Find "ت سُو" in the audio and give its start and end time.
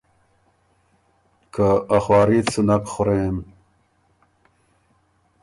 2.43-2.61